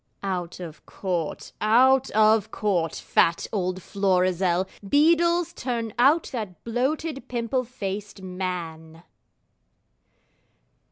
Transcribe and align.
Out 0.23 0.59
of 0.59 0.83
Court, 0.87 1.51
out 1.61 2.09
of 2.09 2.49
Court, 2.49 2.95
fat 2.95 3.45
old 3.53 3.83
Florizel! 3.83 4.67
Beadles, 4.83 5.53
turn 5.53 5.93
out 5.99 6.23
that 6.31 6.63
bloated, 6.63 7.27
pimple 7.27 7.63
faced 7.65 8.23
man! 8.23 9.03